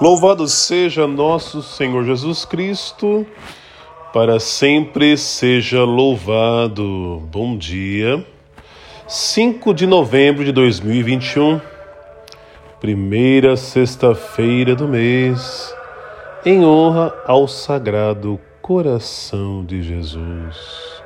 [0.00, 3.26] Louvado seja nosso Senhor Jesus Cristo,
[4.14, 7.22] para sempre seja louvado.
[7.30, 8.24] Bom dia,
[9.06, 11.60] 5 de novembro de 2021,
[12.80, 15.70] primeira sexta-feira do mês,
[16.46, 21.02] em honra ao Sagrado Coração de Jesus.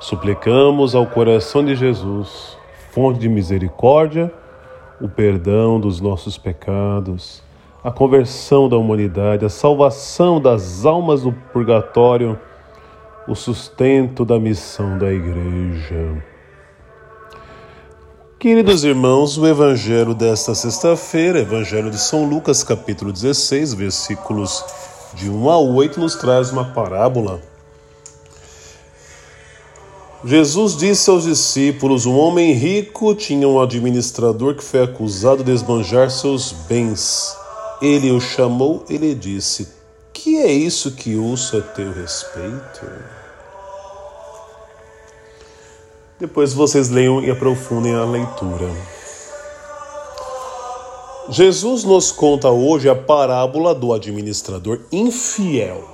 [0.00, 2.56] Suplicamos ao coração de Jesus,
[2.92, 4.32] fonte de misericórdia,
[5.02, 7.44] o perdão dos nossos pecados
[7.86, 12.36] a conversão da humanidade, a salvação das almas do purgatório,
[13.28, 16.20] o sustento da missão da Igreja.
[18.40, 24.64] Queridos irmãos, o Evangelho desta sexta-feira, Evangelho de São Lucas, capítulo 16, versículos
[25.14, 27.40] de 1 a 8, nos traz uma parábola.
[30.24, 36.10] Jesus disse aos discípulos: Um homem rico tinha um administrador que foi acusado de esbanjar
[36.10, 37.45] seus bens.
[37.80, 39.68] Ele o chamou e lhe disse:
[40.12, 42.86] Que é isso que ouço a teu respeito?
[46.18, 48.70] Depois vocês leiam e aprofundem a leitura.
[51.28, 55.84] Jesus nos conta hoje a parábola do administrador infiel,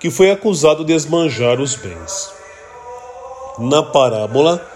[0.00, 2.32] que foi acusado de esmanjar os bens.
[3.58, 4.66] Na parábola,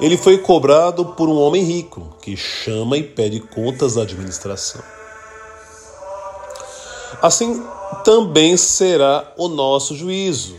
[0.00, 4.82] ele foi cobrado por um homem rico que chama e pede contas da administração.
[7.22, 7.64] Assim
[8.04, 10.56] também será o nosso juízo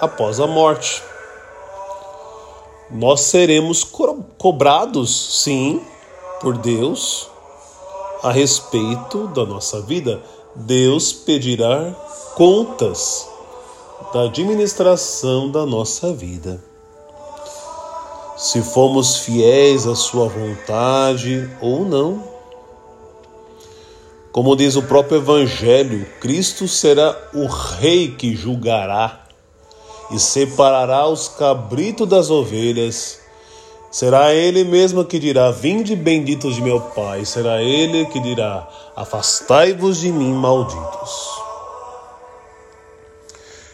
[0.00, 1.02] após a morte.
[2.90, 5.82] Nós seremos co cobrados, sim,
[6.40, 7.28] por Deus
[8.22, 10.22] a respeito da nossa vida.
[10.54, 11.92] Deus pedirá
[12.34, 13.28] contas
[14.12, 16.67] da administração da nossa vida
[18.48, 22.24] se fomos fiéis à Sua vontade ou não.
[24.32, 29.26] Como diz o próprio Evangelho, Cristo será o Rei que julgará
[30.10, 33.20] e separará os cabritos das ovelhas.
[33.90, 37.26] Será Ele mesmo que dirá: Vinde benditos de meu Pai.
[37.26, 38.66] Será Ele que dirá:
[38.96, 41.47] Afastai-vos de mim, malditos.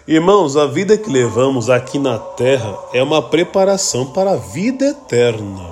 [0.07, 5.67] Irmãos, a vida que levamos aqui na terra é uma preparação para a vida eterna.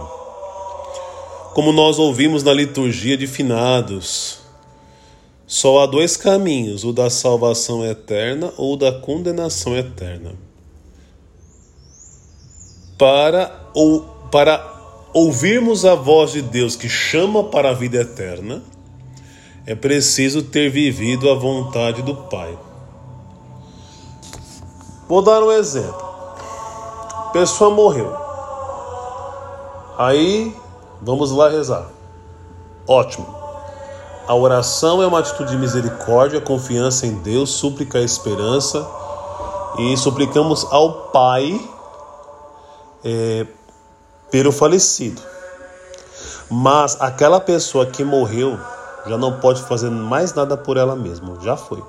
[1.52, 4.38] Como nós ouvimos na liturgia de finados,
[5.46, 10.32] só há dois caminhos: o da salvação eterna ou da condenação eterna.
[12.96, 14.00] Para, ou,
[14.30, 14.66] para
[15.12, 18.62] ouvirmos a voz de Deus que chama para a vida eterna,
[19.66, 22.71] é preciso ter vivido a vontade do Pai.
[25.12, 26.08] Vou dar um exemplo.
[27.34, 28.16] Pessoa morreu.
[29.98, 30.56] Aí,
[31.02, 31.86] vamos lá rezar.
[32.88, 33.26] Ótimo.
[34.26, 38.88] A oração é uma atitude de misericórdia, confiança em Deus, súplica e esperança.
[39.80, 41.60] E suplicamos ao Pai
[43.04, 43.46] é,
[44.30, 45.20] pelo falecido.
[46.50, 48.58] Mas aquela pessoa que morreu
[49.06, 51.84] já não pode fazer mais nada por ela mesma, já foi.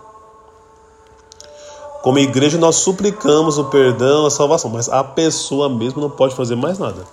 [2.04, 6.54] Como igreja, nós suplicamos o perdão, a salvação, mas a pessoa mesmo não pode fazer
[6.54, 7.06] mais nada.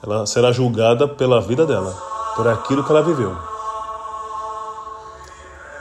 [0.00, 1.92] Ela será julgada pela vida dela,
[2.36, 3.36] por aquilo que ela viveu.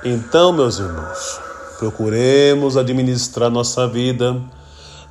[0.03, 1.39] Então, meus irmãos,
[1.77, 4.35] procuremos administrar nossa vida.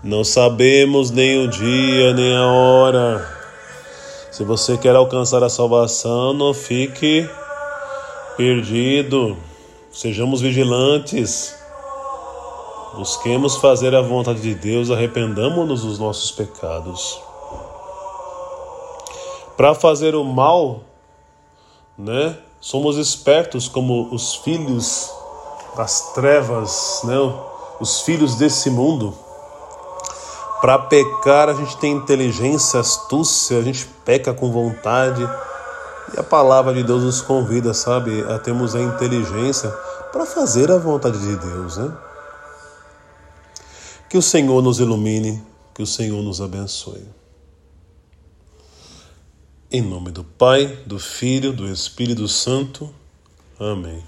[0.03, 3.25] Não sabemos nem o dia, nem a hora.
[4.33, 7.31] Se você quer alcançar a salvação, não fique
[8.37, 9.37] perdido.
[9.93, 11.58] Sejamos vigilantes.
[12.99, 17.23] Busquemos fazer a vontade de Deus, arrependamos-nos dos nossos pecados.
[19.57, 20.81] Para fazer o mal,
[21.97, 22.37] né?
[22.61, 25.09] Somos espertos como os filhos
[25.77, 27.15] das trevas, né?
[27.79, 29.15] Os filhos desse mundo.
[30.61, 35.23] Para pecar, a gente tem inteligência, astúcia, a gente peca com vontade.
[36.17, 39.71] E a palavra de Deus nos convida, sabe, a termos a inteligência
[40.11, 42.08] para fazer a vontade de Deus, né?
[44.09, 45.43] Que o Senhor nos ilumine,
[45.75, 47.05] que o Senhor nos abençoe.
[49.71, 52.89] Em nome do Pai, do Filho, do Espírito Santo.
[53.61, 54.03] Amém.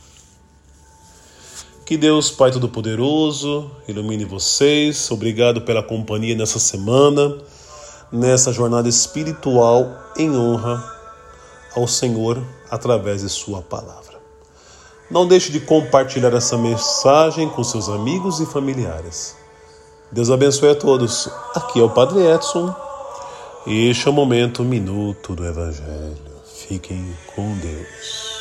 [1.84, 5.10] Que Deus, Pai Todo-Poderoso, ilumine vocês.
[5.10, 7.36] Obrigado pela companhia nessa semana,
[8.10, 10.82] nessa jornada espiritual em honra
[11.76, 14.18] ao Senhor através de Sua palavra.
[15.10, 19.38] Não deixe de compartilhar essa mensagem com seus amigos e familiares.
[20.12, 21.28] Deus abençoe a todos.
[21.54, 22.74] Aqui é o Padre Edson.
[23.66, 26.16] E este é o momento, minuto do Evangelho.
[26.44, 28.39] Fiquem com Deus.